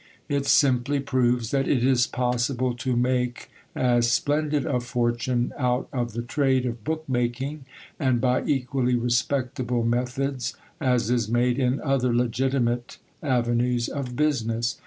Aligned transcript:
It 0.27 0.47
simply 0.47 0.99
proves 0.99 1.51
that 1.51 1.67
it 1.67 1.83
is 1.83 2.07
possible 2.07 2.73
to 2.73 2.95
make 2.95 3.51
as 3.75 4.11
splendid 4.11 4.65
a 4.65 4.79
fortune 4.79 5.53
out 5.59 5.87
of 5.93 6.13
the 6.13 6.23
trade 6.23 6.65
of 6.65 6.83
book 6.83 7.07
making, 7.07 7.65
and 7.99 8.19
by 8.19 8.43
equally 8.47 8.95
respectable 8.95 9.83
methods, 9.83 10.55
as 10.79 11.11
is 11.11 11.29
made 11.29 11.59
in 11.59 11.79
other 11.81 12.15
legitimate 12.15 12.97
avenues 13.21 13.89
of 13.89 14.15
business. 14.15 14.79